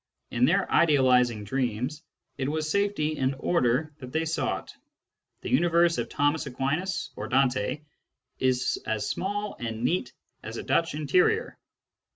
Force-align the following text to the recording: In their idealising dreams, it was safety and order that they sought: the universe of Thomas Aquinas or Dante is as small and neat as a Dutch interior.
In 0.31 0.45
their 0.45 0.67
idealising 0.71 1.43
dreams, 1.43 2.01
it 2.35 2.49
was 2.49 2.67
safety 2.71 3.19
and 3.19 3.35
order 3.37 3.93
that 3.99 4.11
they 4.11 4.25
sought: 4.25 4.73
the 5.41 5.51
universe 5.51 5.99
of 5.99 6.09
Thomas 6.09 6.47
Aquinas 6.47 7.11
or 7.15 7.27
Dante 7.27 7.83
is 8.39 8.81
as 8.87 9.07
small 9.07 9.57
and 9.59 9.83
neat 9.83 10.11
as 10.41 10.57
a 10.57 10.63
Dutch 10.63 10.95
interior. 10.95 11.59